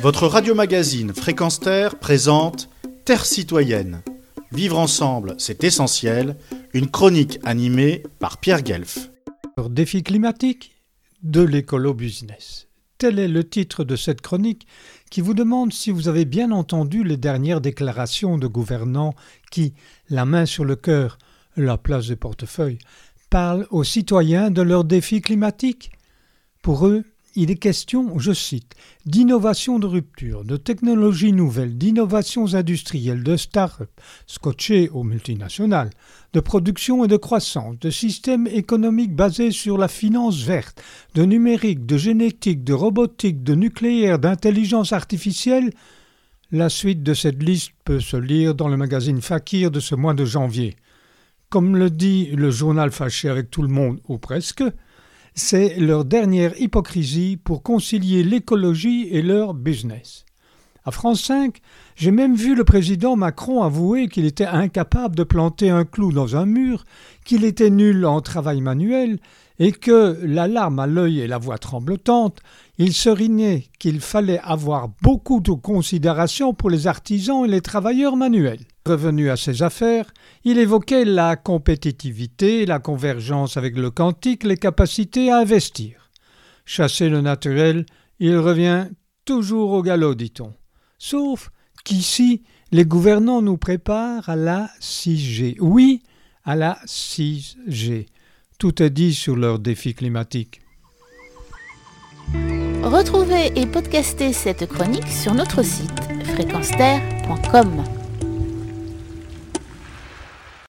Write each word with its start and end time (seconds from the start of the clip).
Votre 0.00 0.26
radio-magazine 0.26 1.14
Fréquence 1.14 1.58
Terre 1.58 1.98
présente 1.98 2.68
Terre 3.04 3.24
citoyenne. 3.24 4.02
Vivre 4.52 4.78
ensemble, 4.78 5.34
c'est 5.38 5.64
essentiel. 5.64 6.36
Une 6.74 6.90
chronique 6.90 7.38
animée 7.44 8.02
par 8.18 8.38
Pierre 8.38 8.62
Guelf. 8.62 9.10
Défi 9.70 10.02
climatique 10.02 10.76
de 11.22 11.40
l'écolo-business. 11.40 12.68
Tel 12.98 13.18
est 13.18 13.28
le 13.28 13.48
titre 13.48 13.84
de 13.84 13.96
cette 13.96 14.20
chronique 14.20 14.66
qui 15.10 15.22
vous 15.22 15.34
demande 15.34 15.72
si 15.72 15.90
vous 15.90 16.08
avez 16.08 16.26
bien 16.26 16.52
entendu 16.52 17.02
les 17.02 17.16
dernières 17.16 17.60
déclarations 17.60 18.38
de 18.38 18.46
gouvernants 18.46 19.14
qui, 19.50 19.74
la 20.10 20.24
main 20.26 20.46
sur 20.46 20.64
le 20.64 20.76
cœur, 20.76 21.18
la 21.56 21.78
place 21.78 22.06
du 22.06 22.16
portefeuille, 22.16 22.78
parlent 23.30 23.66
aux 23.70 23.84
citoyens 23.84 24.50
de 24.50 24.62
leurs 24.62 24.84
défis 24.84 25.22
climatiques. 25.22 25.90
Pour 26.62 26.86
eux, 26.86 27.04
il 27.36 27.50
est 27.50 27.56
question, 27.56 28.18
je 28.18 28.32
cite, 28.32 28.74
d'innovation 29.04 29.78
de 29.78 29.86
rupture, 29.86 30.42
de 30.42 30.56
technologies 30.56 31.32
nouvelles, 31.32 31.76
d'innovations 31.76 32.54
industrielles, 32.54 33.22
de 33.22 33.36
start-up, 33.36 33.90
scotchées 34.26 34.88
aux 34.88 35.04
multinationales, 35.04 35.90
de 36.32 36.40
production 36.40 37.04
et 37.04 37.08
de 37.08 37.16
croissance, 37.16 37.78
de 37.78 37.90
systèmes 37.90 38.46
économiques 38.46 39.14
basés 39.14 39.50
sur 39.50 39.76
la 39.76 39.88
finance 39.88 40.42
verte, 40.42 40.82
de 41.14 41.24
numérique, 41.24 41.84
de 41.84 41.98
génétique, 41.98 42.64
de 42.64 42.72
robotique, 42.72 43.42
de 43.42 43.54
nucléaire, 43.54 44.18
d'intelligence 44.18 44.92
artificielle. 44.92 45.70
La 46.50 46.70
suite 46.70 47.02
de 47.02 47.12
cette 47.12 47.42
liste 47.42 47.72
peut 47.84 48.00
se 48.00 48.16
lire 48.16 48.54
dans 48.54 48.68
le 48.68 48.78
magazine 48.78 49.20
Fakir 49.20 49.70
de 49.70 49.80
ce 49.80 49.94
mois 49.94 50.14
de 50.14 50.24
janvier. 50.24 50.76
Comme 51.50 51.76
le 51.76 51.90
dit 51.90 52.30
le 52.32 52.50
journal 52.50 52.90
fâché 52.90 53.28
avec 53.28 53.50
tout 53.50 53.62
le 53.62 53.68
monde, 53.68 54.00
ou 54.08 54.18
presque, 54.18 54.64
c'est 55.36 55.78
leur 55.78 56.06
dernière 56.06 56.58
hypocrisie 56.58 57.36
pour 57.36 57.62
concilier 57.62 58.24
l'écologie 58.24 59.08
et 59.10 59.20
leur 59.20 59.52
business. 59.52 60.24
À 60.86 60.90
France 60.90 61.22
5, 61.24 61.58
j'ai 61.94 62.10
même 62.10 62.34
vu 62.34 62.54
le 62.54 62.64
président 62.64 63.16
Macron 63.16 63.62
avouer 63.62 64.08
qu'il 64.08 64.24
était 64.24 64.46
incapable 64.46 65.14
de 65.14 65.24
planter 65.24 65.68
un 65.68 65.84
clou 65.84 66.10
dans 66.10 66.36
un 66.36 66.46
mur, 66.46 66.84
qu'il 67.24 67.44
était 67.44 67.70
nul 67.70 68.06
en 68.06 68.20
travail 68.22 68.62
manuel, 68.62 69.18
et 69.58 69.72
que, 69.72 70.18
l'alarme 70.22 70.78
à 70.78 70.86
l'œil 70.86 71.20
et 71.20 71.26
la 71.26 71.38
voix 71.38 71.58
tremblotante, 71.58 72.38
il 72.78 72.94
serinait 72.94 73.64
qu'il 73.78 74.00
fallait 74.00 74.40
avoir 74.42 74.88
beaucoup 75.02 75.40
de 75.40 75.52
considération 75.52 76.54
pour 76.54 76.70
les 76.70 76.86
artisans 76.86 77.44
et 77.44 77.48
les 77.48 77.62
travailleurs 77.62 78.16
manuels. 78.16 78.64
Revenu 78.86 79.30
à 79.30 79.36
ses 79.36 79.64
affaires, 79.64 80.14
il 80.44 80.58
évoquait 80.58 81.04
la 81.04 81.34
compétitivité, 81.34 82.66
la 82.66 82.78
convergence 82.78 83.56
avec 83.56 83.76
le 83.76 83.90
quantique, 83.90 84.44
les 84.44 84.56
capacités 84.56 85.28
à 85.28 85.38
investir. 85.38 86.08
Chasser 86.64 87.08
le 87.08 87.20
naturel, 87.20 87.84
il 88.20 88.36
revient 88.36 88.86
toujours 89.24 89.72
au 89.72 89.82
galop, 89.82 90.14
dit-on. 90.14 90.54
Sauf 90.98 91.50
qu'ici, 91.84 92.44
les 92.70 92.84
gouvernants 92.84 93.42
nous 93.42 93.56
préparent 93.56 94.28
à 94.28 94.36
la 94.36 94.70
6G. 94.80 95.56
Oui, 95.58 96.04
à 96.44 96.54
la 96.54 96.78
6G. 96.86 98.06
Tout 98.56 98.84
est 98.84 98.90
dit 98.90 99.14
sur 99.14 99.34
leurs 99.34 99.58
défis 99.58 99.94
climatiques. 99.94 100.60
Retrouvez 102.84 103.50
et 103.56 103.66
podcastez 103.66 104.32
cette 104.32 104.66
chronique 104.68 105.08
sur 105.08 105.34
notre 105.34 105.64
site 105.64 105.90
fréquence 106.34 106.70